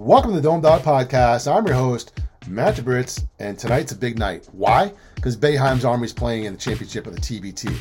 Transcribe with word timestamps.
Welcome 0.00 0.30
to 0.30 0.36
the 0.36 0.42
Dome 0.42 0.60
Dawg 0.60 0.82
Podcast. 0.82 1.52
I'm 1.52 1.66
your 1.66 1.74
host, 1.74 2.20
Matt 2.46 2.76
Jabritz, 2.76 3.26
and 3.40 3.58
tonight's 3.58 3.90
a 3.90 3.96
big 3.96 4.16
night. 4.16 4.48
Why? 4.52 4.92
Because 5.16 5.36
Boeheim's 5.36 5.84
Army 5.84 6.04
is 6.04 6.12
playing 6.12 6.44
in 6.44 6.52
the 6.52 6.58
championship 6.58 7.08
of 7.08 7.16
the 7.16 7.20
TBT. 7.20 7.76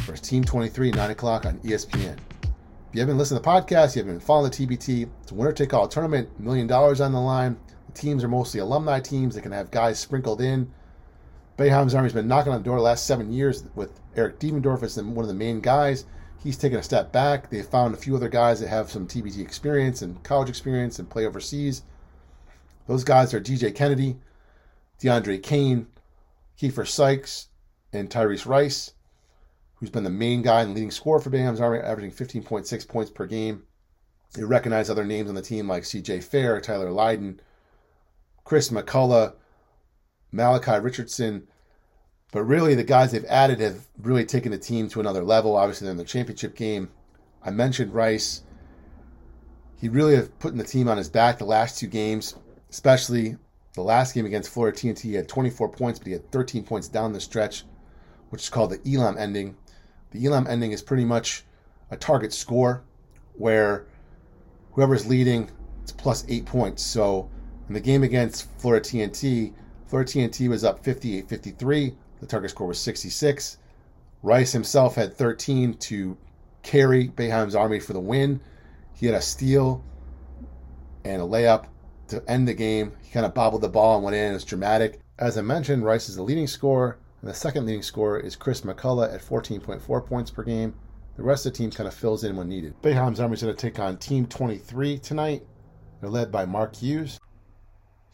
First 0.00 0.24
Team 0.24 0.44
23, 0.44 0.90
9 0.90 1.10
o'clock 1.10 1.46
on 1.46 1.58
ESPN. 1.60 2.18
If 2.18 2.50
you 2.92 3.00
haven't 3.00 3.16
listened 3.16 3.42
to 3.42 3.42
the 3.42 3.48
podcast, 3.48 3.96
you 3.96 4.02
haven't 4.02 4.18
been 4.18 4.20
following 4.20 4.50
the 4.50 4.56
TBT, 4.66 5.08
it's 5.22 5.32
a 5.32 5.34
winner 5.34 5.52
take 5.52 5.72
all 5.72 5.88
tournament, 5.88 6.28
million 6.38 6.66
dollars 6.66 7.00
on 7.00 7.12
the 7.12 7.20
line. 7.20 7.56
The 7.86 7.98
teams 7.98 8.22
are 8.22 8.28
mostly 8.28 8.60
alumni 8.60 9.00
teams. 9.00 9.34
They 9.34 9.40
can 9.40 9.52
have 9.52 9.70
guys 9.70 9.98
sprinkled 9.98 10.42
in. 10.42 10.70
Boeheim's 11.56 11.94
Army's 11.94 12.12
been 12.12 12.28
knocking 12.28 12.52
on 12.52 12.58
the 12.60 12.64
door 12.64 12.76
the 12.76 12.82
last 12.82 13.06
seven 13.06 13.32
years 13.32 13.64
with 13.74 13.98
Eric 14.14 14.40
Devendorf 14.40 14.82
as 14.82 15.02
one 15.02 15.24
of 15.24 15.28
the 15.28 15.32
main 15.32 15.62
guys. 15.62 16.04
He's 16.44 16.58
taken 16.58 16.78
a 16.78 16.82
step 16.82 17.10
back. 17.10 17.48
They 17.48 17.62
found 17.62 17.94
a 17.94 17.96
few 17.96 18.14
other 18.14 18.28
guys 18.28 18.60
that 18.60 18.68
have 18.68 18.90
some 18.90 19.08
TBT 19.08 19.40
experience 19.40 20.02
and 20.02 20.22
college 20.22 20.50
experience 20.50 20.98
and 20.98 21.08
play 21.08 21.24
overseas. 21.24 21.82
Those 22.86 23.02
guys 23.02 23.32
are 23.32 23.40
DJ 23.40 23.74
Kennedy, 23.74 24.18
DeAndre 25.00 25.42
Kane, 25.42 25.86
Keifer 26.60 26.86
Sykes, 26.86 27.48
and 27.94 28.10
Tyrese 28.10 28.44
Rice, 28.44 28.92
who's 29.76 29.88
been 29.88 30.04
the 30.04 30.10
main 30.10 30.42
guy 30.42 30.60
and 30.60 30.74
leading 30.74 30.90
scorer 30.90 31.18
for 31.18 31.30
Boeheim's 31.30 31.62
Army, 31.62 31.78
averaging 31.78 32.12
15.6 32.12 32.88
points 32.88 33.10
per 33.10 33.24
game. 33.24 33.62
You 34.36 34.44
recognize 34.46 34.90
other 34.90 35.04
names 35.04 35.30
on 35.30 35.34
the 35.34 35.40
team 35.40 35.66
like 35.66 35.84
CJ 35.84 36.24
Fair, 36.24 36.60
Tyler 36.60 36.90
Lydon, 36.90 37.40
Chris 38.44 38.68
McCullough, 38.68 39.34
Malachi 40.30 40.78
Richardson. 40.78 41.48
But 42.34 42.46
really, 42.46 42.74
the 42.74 42.82
guys 42.82 43.12
they've 43.12 43.24
added 43.26 43.60
have 43.60 43.86
really 44.02 44.24
taken 44.24 44.50
the 44.50 44.58
team 44.58 44.88
to 44.88 44.98
another 44.98 45.22
level. 45.22 45.54
Obviously, 45.54 45.84
they're 45.84 45.92
in 45.92 45.98
the 45.98 46.02
championship 46.02 46.56
game. 46.56 46.90
I 47.44 47.52
mentioned 47.52 47.94
Rice. 47.94 48.42
He 49.80 49.88
really 49.88 50.16
have 50.16 50.36
put 50.40 50.56
the 50.56 50.64
team 50.64 50.88
on 50.88 50.96
his 50.96 51.08
back 51.08 51.38
the 51.38 51.44
last 51.44 51.78
two 51.78 51.86
games, 51.86 52.34
especially 52.70 53.36
the 53.74 53.82
last 53.82 54.16
game 54.16 54.26
against 54.26 54.50
Florida 54.50 54.76
TNT. 54.76 55.02
He 55.02 55.14
had 55.14 55.28
24 55.28 55.68
points, 55.68 56.00
but 56.00 56.08
he 56.08 56.12
had 56.12 56.28
13 56.32 56.64
points 56.64 56.88
down 56.88 57.12
the 57.12 57.20
stretch, 57.20 57.62
which 58.30 58.42
is 58.42 58.50
called 58.50 58.70
the 58.70 58.80
Elam 58.84 59.16
ending. 59.16 59.56
The 60.10 60.26
Elam 60.26 60.48
ending 60.48 60.72
is 60.72 60.82
pretty 60.82 61.04
much 61.04 61.44
a 61.92 61.96
target 61.96 62.32
score 62.32 62.82
where 63.34 63.86
whoever's 64.72 65.06
leading, 65.06 65.52
it's 65.84 65.92
plus 65.92 66.24
eight 66.28 66.46
points. 66.46 66.82
So 66.82 67.30
in 67.68 67.74
the 67.74 67.80
game 67.80 68.02
against 68.02 68.50
Florida 68.58 68.84
TNT, 68.84 69.52
Florida 69.86 70.10
TNT 70.10 70.48
was 70.48 70.64
up 70.64 70.82
58 70.82 71.28
53. 71.28 71.94
The 72.24 72.28
target 72.28 72.52
score 72.52 72.66
was 72.66 72.78
66. 72.78 73.58
Rice 74.22 74.50
himself 74.50 74.94
had 74.94 75.14
13 75.14 75.74
to 75.74 76.16
carry 76.62 77.08
Boeheim's 77.08 77.54
Army 77.54 77.78
for 77.78 77.92
the 77.92 78.00
win. 78.00 78.40
He 78.94 79.04
had 79.04 79.14
a 79.14 79.20
steal 79.20 79.84
and 81.04 81.20
a 81.20 81.24
layup 81.26 81.66
to 82.08 82.24
end 82.26 82.48
the 82.48 82.54
game. 82.54 82.92
He 83.02 83.12
kind 83.12 83.26
of 83.26 83.34
bobbled 83.34 83.60
the 83.60 83.68
ball 83.68 83.96
and 83.96 84.04
went 84.04 84.16
in. 84.16 84.30
It 84.30 84.32
was 84.32 84.44
dramatic. 84.44 85.00
As 85.18 85.36
I 85.36 85.42
mentioned, 85.42 85.84
Rice 85.84 86.08
is 86.08 86.16
the 86.16 86.22
leading 86.22 86.46
scorer, 86.46 86.96
and 87.20 87.28
the 87.28 87.34
second 87.34 87.66
leading 87.66 87.82
scorer 87.82 88.18
is 88.18 88.36
Chris 88.36 88.62
McCullough 88.62 89.12
at 89.12 89.20
14.4 89.20 90.06
points 90.06 90.30
per 90.30 90.44
game. 90.44 90.72
The 91.16 91.22
rest 91.22 91.44
of 91.44 91.52
the 91.52 91.58
team 91.58 91.70
kind 91.70 91.86
of 91.86 91.92
fills 91.92 92.24
in 92.24 92.36
when 92.36 92.48
needed. 92.48 92.80
Boeheim's 92.80 93.20
Army 93.20 93.34
is 93.34 93.42
going 93.42 93.54
to 93.54 93.60
take 93.60 93.78
on 93.78 93.98
Team 93.98 94.24
23 94.24 94.96
tonight. 94.96 95.42
They're 96.00 96.08
led 96.08 96.32
by 96.32 96.46
Mark 96.46 96.74
Hughes. 96.76 97.20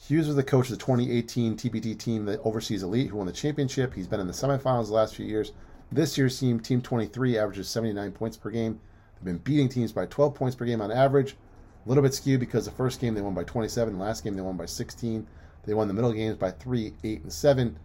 Hughes 0.02 0.26
was 0.26 0.34
the 0.34 0.42
coach 0.42 0.70
of 0.70 0.78
the 0.78 0.84
2018 0.84 1.56
TBT 1.56 1.98
team 1.98 2.24
that 2.24 2.40
Overseas 2.40 2.82
Elite, 2.82 3.10
who 3.10 3.18
won 3.18 3.26
the 3.26 3.32
championship. 3.32 3.92
He's 3.92 4.06
been 4.06 4.18
in 4.18 4.26
the 4.26 4.32
semifinals 4.32 4.86
the 4.86 4.94
last 4.94 5.14
few 5.14 5.26
years. 5.26 5.52
This 5.92 6.16
year's 6.16 6.40
team, 6.40 6.58
Team 6.58 6.80
23, 6.80 7.36
averages 7.36 7.68
79 7.68 8.12
points 8.12 8.36
per 8.38 8.50
game. 8.50 8.80
They've 9.14 9.26
been 9.26 9.38
beating 9.38 9.68
teams 9.68 9.92
by 9.92 10.06
12 10.06 10.34
points 10.34 10.56
per 10.56 10.64
game 10.64 10.80
on 10.80 10.90
average. 10.90 11.36
A 11.84 11.88
little 11.88 12.02
bit 12.02 12.14
skewed 12.14 12.40
because 12.40 12.64
the 12.64 12.70
first 12.70 12.98
game 12.98 13.14
they 13.14 13.20
won 13.20 13.34
by 13.34 13.44
27, 13.44 13.92
the 13.92 14.02
last 14.02 14.24
game 14.24 14.34
they 14.34 14.40
won 14.40 14.56
by 14.56 14.64
16. 14.64 15.26
They 15.64 15.74
won 15.74 15.86
the 15.86 15.94
middle 15.94 16.14
games 16.14 16.38
by 16.38 16.50
3, 16.52 16.94
8, 17.04 17.22
and 17.22 17.32
7. 17.32 17.78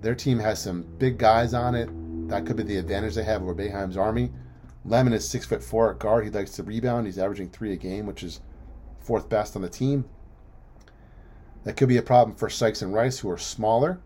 Their 0.00 0.16
team 0.16 0.40
has 0.40 0.60
some 0.60 0.82
big 0.98 1.16
guys 1.16 1.54
on 1.54 1.76
it. 1.76 1.88
That 2.28 2.44
could 2.44 2.56
be 2.56 2.64
the 2.64 2.78
advantage 2.78 3.14
they 3.14 3.22
have 3.22 3.42
over 3.42 3.54
Boeheim's 3.54 3.96
Army. 3.96 4.32
Lemon 4.84 5.12
is 5.12 5.26
six 5.26 5.46
foot 5.46 5.62
four 5.62 5.92
at 5.92 6.00
guard. 6.00 6.24
He 6.24 6.30
likes 6.30 6.50
to 6.52 6.64
rebound. 6.64 7.06
He's 7.06 7.18
averaging 7.18 7.50
three 7.50 7.72
a 7.72 7.76
game, 7.76 8.04
which 8.04 8.24
is 8.24 8.40
fourth 8.98 9.28
best 9.28 9.54
on 9.54 9.62
the 9.62 9.68
team. 9.68 10.04
That 11.64 11.76
could 11.76 11.88
be 11.88 11.96
a 11.96 12.02
problem 12.02 12.36
for 12.36 12.48
Sykes 12.48 12.82
and 12.82 12.94
Rice, 12.94 13.18
who 13.18 13.30
are 13.30 13.38
smaller. 13.38 13.98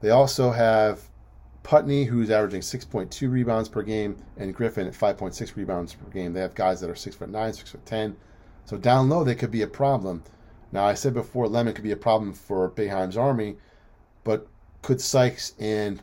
They 0.00 0.10
also 0.10 0.50
have 0.50 1.08
Putney, 1.62 2.04
who's 2.04 2.30
averaging 2.30 2.60
6.2 2.60 3.30
rebounds 3.30 3.68
per 3.68 3.82
game, 3.82 4.16
and 4.36 4.54
Griffin 4.54 4.86
at 4.86 4.92
5.6 4.92 5.56
rebounds 5.56 5.94
per 5.94 6.08
game. 6.10 6.32
They 6.32 6.40
have 6.40 6.54
guys 6.54 6.80
that 6.80 6.90
are 6.90 6.96
6 6.96 7.16
foot 7.16 7.30
9, 7.30 7.52
6 7.52 7.70
foot 7.70 7.86
10. 7.86 8.16
So 8.64 8.76
down 8.76 9.08
low, 9.08 9.24
they 9.24 9.34
could 9.34 9.50
be 9.50 9.62
a 9.62 9.66
problem. 9.66 10.22
Now, 10.72 10.84
I 10.84 10.94
said 10.94 11.14
before, 11.14 11.48
Lemon 11.48 11.74
could 11.74 11.84
be 11.84 11.92
a 11.92 11.96
problem 11.96 12.32
for 12.32 12.70
Boeheim's 12.70 13.16
Army, 13.16 13.56
but 14.24 14.46
could 14.82 15.00
Sykes 15.00 15.54
and 15.58 16.02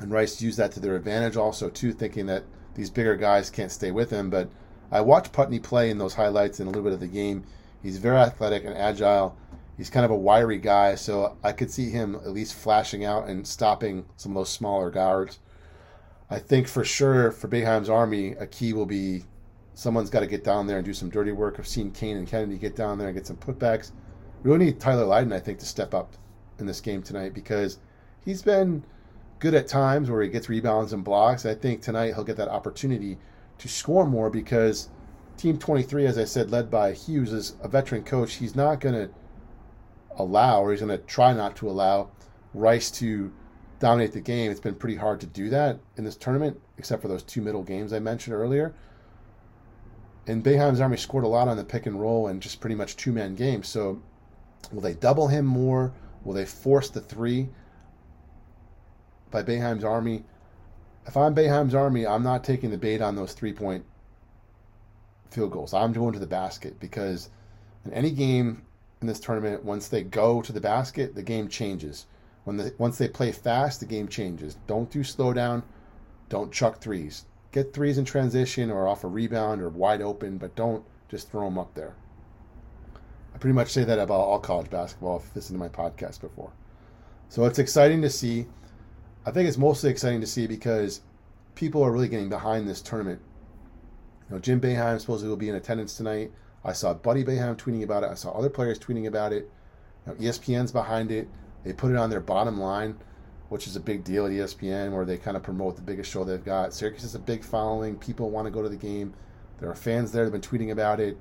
and 0.00 0.10
Rice 0.10 0.40
use 0.40 0.56
that 0.56 0.72
to 0.72 0.80
their 0.80 0.96
advantage 0.96 1.36
also 1.36 1.68
too, 1.68 1.92
thinking 1.92 2.26
that 2.26 2.44
these 2.74 2.88
bigger 2.88 3.16
guys 3.16 3.50
can't 3.50 3.70
stay 3.70 3.90
with 3.90 4.10
him. 4.10 4.30
But 4.30 4.48
I 4.90 5.00
watched 5.00 5.32
Putney 5.32 5.58
play 5.58 5.90
in 5.90 5.98
those 5.98 6.14
highlights 6.14 6.60
and 6.60 6.68
a 6.68 6.70
little 6.70 6.84
bit 6.84 6.92
of 6.92 7.00
the 7.00 7.06
game. 7.06 7.44
He's 7.82 7.98
very 7.98 8.18
athletic 8.18 8.64
and 8.64 8.76
agile. 8.76 9.36
He's 9.76 9.90
kind 9.90 10.04
of 10.04 10.10
a 10.10 10.16
wiry 10.16 10.58
guy, 10.58 10.94
so 10.94 11.36
I 11.42 11.52
could 11.52 11.70
see 11.70 11.90
him 11.90 12.14
at 12.16 12.32
least 12.32 12.54
flashing 12.54 13.04
out 13.04 13.28
and 13.28 13.46
stopping 13.46 14.04
some 14.16 14.32
of 14.32 14.36
those 14.36 14.50
smaller 14.50 14.90
guards. 14.90 15.38
I 16.28 16.38
think 16.38 16.68
for 16.68 16.84
sure 16.84 17.32
for 17.32 17.48
Boeheim's 17.48 17.88
Army, 17.88 18.32
a 18.32 18.46
key 18.46 18.72
will 18.72 18.86
be 18.86 19.24
someone's 19.74 20.10
got 20.10 20.20
to 20.20 20.26
get 20.26 20.44
down 20.44 20.66
there 20.66 20.76
and 20.76 20.84
do 20.84 20.92
some 20.92 21.08
dirty 21.08 21.32
work. 21.32 21.56
I've 21.58 21.66
seen 21.66 21.90
Kane 21.90 22.18
and 22.18 22.28
Kennedy 22.28 22.58
get 22.58 22.76
down 22.76 22.98
there 22.98 23.08
and 23.08 23.16
get 23.16 23.26
some 23.26 23.36
putbacks. 23.36 23.92
We 24.42 24.50
really 24.50 24.66
need 24.66 24.80
Tyler 24.80 25.06
Lydon, 25.06 25.32
I 25.32 25.40
think, 25.40 25.58
to 25.60 25.66
step 25.66 25.94
up 25.94 26.14
in 26.58 26.66
this 26.66 26.80
game 26.80 27.02
tonight 27.02 27.32
because 27.32 27.78
he's 28.24 28.42
been 28.42 28.84
good 29.38 29.54
at 29.54 29.66
times 29.66 30.10
where 30.10 30.22
he 30.22 30.28
gets 30.28 30.50
rebounds 30.50 30.92
and 30.92 31.02
blocks. 31.02 31.46
I 31.46 31.54
think 31.54 31.80
tonight 31.80 32.14
he'll 32.14 32.24
get 32.24 32.36
that 32.36 32.48
opportunity 32.48 33.18
to 33.58 33.68
score 33.68 34.06
more 34.06 34.28
because 34.28 34.90
Team 35.40 35.56
23, 35.56 36.04
as 36.04 36.18
I 36.18 36.24
said, 36.24 36.50
led 36.50 36.70
by 36.70 36.92
Hughes, 36.92 37.32
is 37.32 37.54
a 37.62 37.68
veteran 37.68 38.04
coach. 38.04 38.34
He's 38.34 38.54
not 38.54 38.78
going 38.78 38.94
to 38.94 39.10
allow, 40.18 40.62
or 40.62 40.70
he's 40.70 40.82
going 40.82 40.90
to 40.90 41.02
try 41.06 41.32
not 41.32 41.56
to 41.56 41.70
allow, 41.70 42.10
Rice 42.52 42.90
to 42.98 43.32
dominate 43.78 44.12
the 44.12 44.20
game. 44.20 44.50
It's 44.50 44.60
been 44.60 44.74
pretty 44.74 44.96
hard 44.96 45.18
to 45.20 45.26
do 45.26 45.48
that 45.48 45.80
in 45.96 46.04
this 46.04 46.16
tournament, 46.16 46.60
except 46.76 47.00
for 47.00 47.08
those 47.08 47.22
two 47.22 47.40
middle 47.40 47.62
games 47.62 47.94
I 47.94 48.00
mentioned 48.00 48.36
earlier. 48.36 48.74
And 50.26 50.44
Boeheim's 50.44 50.78
Army 50.78 50.98
scored 50.98 51.24
a 51.24 51.28
lot 51.28 51.48
on 51.48 51.56
the 51.56 51.64
pick 51.64 51.86
and 51.86 51.98
roll 51.98 52.26
and 52.28 52.42
just 52.42 52.60
pretty 52.60 52.76
much 52.76 52.96
two 52.96 53.10
man 53.10 53.34
games. 53.34 53.66
So, 53.66 54.02
will 54.70 54.82
they 54.82 54.92
double 54.92 55.28
him 55.28 55.46
more? 55.46 55.94
Will 56.22 56.34
they 56.34 56.44
force 56.44 56.90
the 56.90 57.00
three 57.00 57.48
by 59.30 59.42
Boeheim's 59.42 59.84
Army? 59.84 60.22
If 61.06 61.16
I'm 61.16 61.34
Boeheim's 61.34 61.74
Army, 61.74 62.06
I'm 62.06 62.22
not 62.22 62.44
taking 62.44 62.70
the 62.70 62.76
bait 62.76 63.00
on 63.00 63.16
those 63.16 63.32
three 63.32 63.54
point 63.54 63.86
field 65.30 65.52
goals. 65.52 65.74
I'm 65.74 65.92
going 65.92 66.12
to 66.12 66.18
the 66.18 66.26
basket 66.26 66.78
because 66.80 67.30
in 67.84 67.92
any 67.92 68.10
game 68.10 68.62
in 69.00 69.06
this 69.06 69.20
tournament, 69.20 69.64
once 69.64 69.88
they 69.88 70.02
go 70.02 70.42
to 70.42 70.52
the 70.52 70.60
basket, 70.60 71.14
the 71.14 71.22
game 71.22 71.48
changes. 71.48 72.06
When 72.44 72.56
the, 72.56 72.74
once 72.78 72.98
they 72.98 73.08
play 73.08 73.32
fast, 73.32 73.80
the 73.80 73.86
game 73.86 74.08
changes. 74.08 74.56
Don't 74.66 74.90
do 74.90 75.04
slow 75.04 75.32
down. 75.32 75.62
Don't 76.28 76.52
chuck 76.52 76.80
threes. 76.80 77.24
Get 77.52 77.72
threes 77.72 77.98
in 77.98 78.04
transition 78.04 78.70
or 78.70 78.86
off 78.86 79.04
a 79.04 79.08
rebound 79.08 79.62
or 79.62 79.68
wide 79.68 80.02
open, 80.02 80.38
but 80.38 80.54
don't 80.54 80.84
just 81.08 81.30
throw 81.30 81.44
them 81.44 81.58
up 81.58 81.74
there. 81.74 81.94
I 83.34 83.38
pretty 83.38 83.54
much 83.54 83.70
say 83.70 83.84
that 83.84 83.98
about 83.98 84.20
all 84.20 84.38
college 84.38 84.70
basketball. 84.70 85.16
If 85.16 85.24
you 85.24 85.30
listened 85.34 85.56
to 85.56 85.58
my 85.58 85.68
podcast 85.68 86.20
before, 86.20 86.52
so 87.28 87.44
it's 87.44 87.58
exciting 87.58 88.02
to 88.02 88.10
see. 88.10 88.46
I 89.24 89.30
think 89.30 89.48
it's 89.48 89.58
mostly 89.58 89.90
exciting 89.90 90.20
to 90.20 90.26
see 90.26 90.46
because 90.46 91.02
people 91.54 91.82
are 91.82 91.92
really 91.92 92.08
getting 92.08 92.28
behind 92.28 92.68
this 92.68 92.80
tournament 92.80 93.20
know, 94.34 94.38
Jim 94.38 94.60
Boeheim 94.60 95.00
supposedly 95.00 95.28
will 95.28 95.36
be 95.36 95.48
in 95.48 95.54
attendance 95.54 95.96
tonight. 95.96 96.32
I 96.64 96.72
saw 96.72 96.94
Buddy 96.94 97.24
Boeheim 97.24 97.56
tweeting 97.56 97.82
about 97.82 98.04
it. 98.04 98.10
I 98.10 98.14
saw 98.14 98.30
other 98.30 98.50
players 98.50 98.78
tweeting 98.78 99.06
about 99.06 99.32
it. 99.32 99.50
You 100.06 100.12
know, 100.12 100.14
ESPN's 100.14 100.72
behind 100.72 101.10
it. 101.10 101.28
They 101.64 101.72
put 101.72 101.90
it 101.90 101.96
on 101.96 102.10
their 102.10 102.20
bottom 102.20 102.58
line, 102.60 102.96
which 103.48 103.66
is 103.66 103.76
a 103.76 103.80
big 103.80 104.04
deal 104.04 104.26
at 104.26 104.32
ESPN, 104.32 104.92
where 104.92 105.04
they 105.04 105.16
kind 105.16 105.36
of 105.36 105.42
promote 105.42 105.76
the 105.76 105.82
biggest 105.82 106.10
show 106.10 106.24
they've 106.24 106.44
got. 106.44 106.72
Syracuse 106.72 107.02
has 107.02 107.14
a 107.14 107.18
big 107.18 107.44
following. 107.44 107.96
People 107.96 108.30
want 108.30 108.46
to 108.46 108.50
go 108.50 108.62
to 108.62 108.68
the 108.68 108.76
game. 108.76 109.14
There 109.58 109.70
are 109.70 109.74
fans 109.74 110.12
there 110.12 110.24
that 110.24 110.32
have 110.32 110.40
been 110.40 110.58
tweeting 110.58 110.70
about 110.70 111.00
it. 111.00 111.18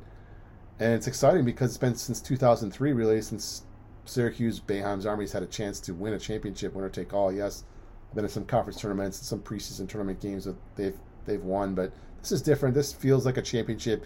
And 0.80 0.94
it's 0.94 1.08
exciting 1.08 1.44
because 1.44 1.72
it's 1.72 1.78
been 1.78 1.96
since 1.96 2.22
2003, 2.22 2.94
really, 2.94 3.22
since 3.22 3.64
Syracuse 4.06 4.60
Boeheim's 4.60 5.06
Army's 5.06 5.34
had 5.34 5.44
a 5.44 5.48
chance 5.48 5.80
to 5.82 5.94
win 5.94 6.14
a 6.14 6.20
championship, 6.20 6.74
winner 6.74 6.90
take 6.90 7.14
all. 7.14 7.32
Yes, 7.32 7.66
I've 8.10 8.16
been 8.16 8.26
in 8.26 8.30
some 8.30 8.46
conference 8.46 8.80
tournaments 8.80 9.18
some 9.26 9.40
preseason 9.40 9.88
tournament 9.88 10.22
games 10.22 10.46
that 10.46 10.56
they've 10.76 10.98
they've 11.26 11.44
won, 11.44 11.76
but 11.76 11.94
this 12.22 12.32
is 12.32 12.42
different. 12.42 12.76
This 12.76 12.94
feels 12.94 13.26
like 13.26 13.38
a 13.38 13.42
championship. 13.42 14.06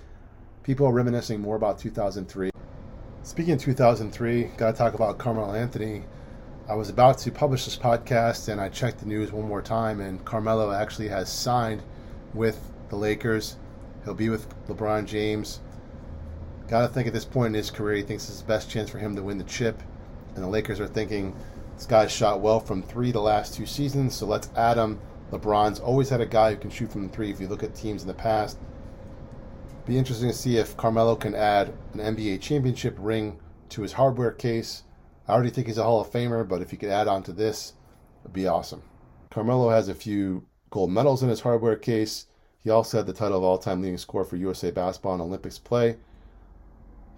People 0.63 0.87
are 0.87 0.93
reminiscing 0.93 1.41
more 1.41 1.55
about 1.55 1.79
2003. 1.79 2.49
Speaking 3.23 3.53
of 3.53 3.61
2003, 3.61 4.43
got 4.57 4.71
to 4.71 4.77
talk 4.77 4.93
about 4.93 5.17
Carmelo 5.17 5.53
Anthony. 5.53 6.03
I 6.69 6.75
was 6.75 6.89
about 6.89 7.17
to 7.19 7.31
publish 7.31 7.65
this 7.65 7.77
podcast 7.77 8.47
and 8.47 8.59
I 8.59 8.69
checked 8.69 8.99
the 8.99 9.05
news 9.05 9.31
one 9.31 9.47
more 9.47 9.61
time, 9.61 9.99
and 9.99 10.23
Carmelo 10.23 10.71
actually 10.71 11.09
has 11.09 11.31
signed 11.31 11.83
with 12.33 12.59
the 12.89 12.95
Lakers. 12.95 13.57
He'll 14.05 14.13
be 14.13 14.29
with 14.29 14.47
LeBron 14.67 15.05
James 15.05 15.59
Got 16.67 16.81
to 16.81 16.87
think 16.87 17.07
at 17.07 17.13
this 17.13 17.25
point 17.25 17.47
in 17.47 17.53
his 17.53 17.69
career, 17.69 17.97
he 17.97 18.03
thinks 18.03 18.29
it's 18.29 18.39
the 18.39 18.47
best 18.47 18.69
chance 18.69 18.89
for 18.89 18.97
him 18.97 19.15
to 19.15 19.21
win 19.21 19.37
the 19.37 19.43
chip. 19.43 19.81
And 20.35 20.43
the 20.43 20.47
Lakers 20.47 20.79
are 20.79 20.87
thinking 20.87 21.35
this 21.75 21.85
guy's 21.85 22.11
shot 22.11 22.41
well 22.41 22.59
from 22.59 22.81
three 22.81 23.11
the 23.11 23.21
last 23.21 23.53
two 23.53 23.65
seasons, 23.65 24.15
so 24.15 24.25
let's 24.25 24.49
add 24.55 24.77
him. 24.77 24.99
LeBron's 25.31 25.79
always 25.79 26.09
had 26.09 26.21
a 26.21 26.25
guy 26.25 26.51
who 26.51 26.57
can 26.57 26.69
shoot 26.69 26.91
from 26.91 27.07
the 27.07 27.13
three. 27.13 27.31
If 27.31 27.39
you 27.39 27.47
look 27.47 27.63
at 27.63 27.73
teams 27.73 28.01
in 28.01 28.07
the 28.07 28.13
past, 28.13 28.57
be 29.85 29.97
interesting 29.97 30.29
to 30.29 30.35
see 30.35 30.57
if 30.57 30.77
Carmelo 30.77 31.15
can 31.15 31.35
add 31.35 31.73
an 31.93 31.99
NBA 31.99 32.41
championship 32.41 32.95
ring 32.99 33.39
to 33.69 33.81
his 33.81 33.93
hardware 33.93 34.31
case. 34.31 34.83
I 35.27 35.33
already 35.33 35.49
think 35.49 35.67
he's 35.67 35.77
a 35.77 35.83
Hall 35.83 36.01
of 36.01 36.11
Famer, 36.11 36.47
but 36.47 36.61
if 36.61 36.71
he 36.71 36.77
could 36.77 36.89
add 36.89 37.07
on 37.07 37.23
to 37.23 37.33
this, 37.33 37.73
it'd 38.23 38.33
be 38.33 38.47
awesome. 38.47 38.83
Carmelo 39.29 39.69
has 39.69 39.87
a 39.87 39.95
few 39.95 40.45
gold 40.69 40.91
medals 40.91 41.23
in 41.23 41.29
his 41.29 41.41
hardware 41.41 41.75
case. 41.75 42.27
He 42.63 42.69
also 42.69 42.97
had 42.97 43.07
the 43.07 43.13
title 43.13 43.37
of 43.39 43.43
all-time 43.43 43.81
leading 43.81 43.97
scorer 43.97 44.23
for 44.23 44.37
USA 44.37 44.71
basketball 44.71 45.15
in 45.15 45.21
Olympics 45.21 45.59
play. 45.59 45.97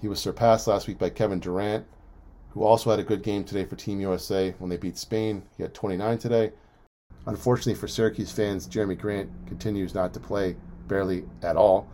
He 0.02 0.08
was 0.08 0.20
surpassed 0.20 0.68
last 0.68 0.88
week 0.88 0.98
by 0.98 1.10
Kevin 1.10 1.40
Durant, 1.40 1.86
who 2.50 2.64
also 2.64 2.90
had 2.90 3.00
a 3.00 3.04
good 3.04 3.22
game 3.22 3.44
today 3.44 3.66
for 3.66 3.76
Team 3.76 4.00
USA 4.00 4.56
when 4.60 4.70
they 4.70 4.78
beat 4.78 4.98
Spain. 4.98 5.44
He 5.58 5.64
had 5.64 5.74
29 5.74 6.18
today. 6.18 6.52
Unfortunately 7.28 7.74
for 7.74 7.88
Syracuse 7.88 8.32
fans, 8.32 8.68
Jerami 8.68 8.98
Grant 8.98 9.30
continues 9.48 9.96
not 9.96 10.14
to 10.14 10.20
play 10.20 10.56
barely 10.88 11.26
at 11.42 11.56
all. 11.56 11.88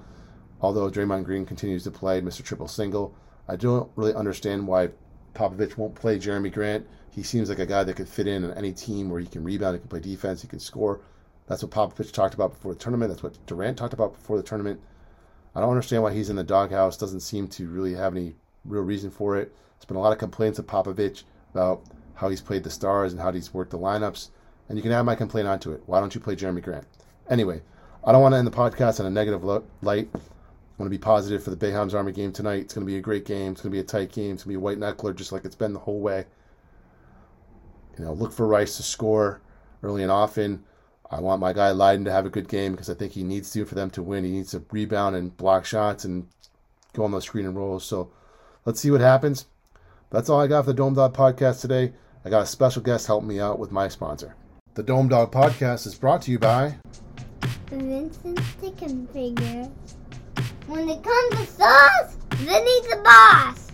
Although 0.59 0.89
Draymond 0.89 1.23
Green 1.23 1.45
continues 1.45 1.83
to 1.85 1.91
play 1.91 2.21
Mr. 2.21 2.43
Triple 2.43 2.67
Single, 2.67 3.15
I 3.47 3.55
don't 3.55 3.89
really 3.95 4.13
understand 4.13 4.67
why 4.67 4.89
Popovich 5.33 5.77
won't 5.77 5.95
play 5.95 6.19
Jerami 6.19 6.51
Grant. 6.51 6.85
He 7.09 7.23
seems 7.23 7.49
like 7.49 7.59
a 7.59 7.65
guy 7.65 7.83
that 7.83 7.95
could 7.95 8.09
fit 8.09 8.27
in 8.27 8.43
on 8.43 8.51
any 8.53 8.73
team 8.73 9.09
where 9.09 9.19
he 9.19 9.27
can 9.27 9.43
rebound, 9.43 9.75
he 9.75 9.79
can 9.79 9.89
play 9.89 9.99
defense, 9.99 10.41
he 10.41 10.47
can 10.47 10.59
score. 10.59 11.01
That's 11.47 11.63
what 11.63 11.71
Popovich 11.71 12.11
talked 12.11 12.33
about 12.33 12.51
before 12.51 12.73
the 12.73 12.79
tournament. 12.79 13.09
That's 13.09 13.23
what 13.23 13.45
Durant 13.45 13.77
talked 13.77 13.93
about 13.93 14.13
before 14.13 14.37
the 14.37 14.43
tournament. 14.43 14.79
I 15.55 15.59
don't 15.59 15.69
understand 15.69 16.03
why 16.03 16.13
he's 16.13 16.29
in 16.29 16.35
the 16.35 16.43
doghouse. 16.43 16.97
Doesn't 16.97 17.19
seem 17.21 17.47
to 17.49 17.67
really 17.67 17.93
have 17.93 18.15
any 18.15 18.35
real 18.63 18.83
reason 18.83 19.11
for 19.11 19.37
it. 19.37 19.53
There's 19.77 19.85
been 19.85 19.97
a 19.97 20.01
lot 20.01 20.13
of 20.13 20.19
complaints 20.19 20.59
of 20.59 20.67
Popovich 20.67 21.23
about 21.53 21.83
how 22.13 22.29
he's 22.29 22.41
played 22.41 22.63
the 22.63 22.69
stars 22.69 23.11
and 23.11 23.21
how 23.21 23.31
he's 23.31 23.53
worked 23.53 23.71
the 23.71 23.79
lineups. 23.79 24.29
And 24.69 24.77
you 24.77 24.81
can 24.81 24.91
add 24.91 25.01
my 25.03 25.15
complaint 25.15 25.47
onto 25.47 25.71
it. 25.71 25.83
Why 25.85 25.99
don't 25.99 26.15
you 26.15 26.21
play 26.21 26.35
Jerami 26.35 26.61
Grant? 26.61 26.85
Anyway, 27.29 27.61
I 28.03 28.11
don't 28.11 28.21
want 28.21 28.33
to 28.33 28.37
end 28.37 28.47
the 28.47 28.51
podcast 28.51 28.99
on 28.99 29.05
a 29.05 29.09
negative 29.09 29.43
light. 29.43 30.09
I 30.13 30.19
want 30.77 30.85
to 30.85 30.89
be 30.89 30.97
positive 30.97 31.43
for 31.43 31.49
the 31.49 31.57
Boeheim's 31.57 31.93
Army 31.93 32.11
game 32.11 32.31
tonight. 32.31 32.61
It's 32.61 32.73
going 32.73 32.85
to 32.85 32.91
be 32.91 32.97
a 32.97 33.01
great 33.01 33.25
game. 33.25 33.51
It's 33.51 33.61
going 33.61 33.71
to 33.71 33.75
be 33.75 33.79
a 33.79 33.83
tight 33.83 34.11
game. 34.11 34.33
It's 34.33 34.43
going 34.43 34.55
to 34.55 34.59
be 34.59 34.61
a 34.61 34.65
white 34.65 34.79
knuckler, 34.79 35.15
just 35.15 35.31
like 35.31 35.45
it's 35.45 35.55
been 35.55 35.73
the 35.73 35.79
whole 35.79 35.99
way. 35.99 36.25
You 37.97 38.05
know, 38.05 38.13
look 38.13 38.31
for 38.31 38.47
Rice 38.47 38.77
to 38.77 38.83
score 38.83 39.41
early 39.83 40.01
and 40.01 40.11
often. 40.11 40.63
I 41.11 41.19
want 41.19 41.41
my 41.41 41.51
guy 41.51 41.71
Lydon 41.71 42.05
to 42.05 42.11
have 42.11 42.25
a 42.25 42.29
good 42.29 42.47
game 42.47 42.71
because 42.71 42.89
I 42.89 42.93
think 42.93 43.11
he 43.11 43.23
needs 43.23 43.51
to 43.51 43.65
for 43.65 43.75
them 43.75 43.89
to 43.91 44.01
win. 44.01 44.23
He 44.23 44.31
needs 44.31 44.51
to 44.51 44.63
rebound 44.71 45.15
and 45.15 45.35
block 45.35 45.65
shots 45.65 46.05
and 46.05 46.25
go 46.93 47.03
on 47.03 47.11
those 47.11 47.25
screen 47.25 47.45
and 47.45 47.55
rolls. 47.55 47.83
So 47.83 48.11
let's 48.65 48.79
see 48.79 48.91
what 48.91 49.01
happens. 49.01 49.45
That's 50.09 50.29
all 50.29 50.39
I 50.39 50.47
got 50.47 50.63
for 50.63 50.71
the 50.71 50.77
Dome 50.77 50.93
Dawg 50.93 51.13
podcast 51.13 51.61
today. 51.61 51.93
I 52.23 52.29
got 52.29 52.43
a 52.43 52.47
special 52.47 52.81
guest 52.81 53.07
helping 53.07 53.27
me 53.27 53.39
out 53.39 53.59
with 53.59 53.71
my 53.71 53.89
sponsor. 53.89 54.35
The 54.73 54.83
Dome 54.83 55.09
Dawg 55.09 55.33
podcast 55.33 55.85
is 55.85 55.95
brought 55.95 56.21
to 56.21 56.31
you 56.31 56.39
by 56.39 56.77
Vincent 57.67 58.39
Chicken 58.61 59.05
Figure. 59.07 59.69
When 60.67 60.87
it 60.87 61.03
comes 61.03 61.29
to 61.31 61.45
sauce, 61.45 62.15
he's 62.37 62.87
the 62.87 63.01
boss. 63.03 63.70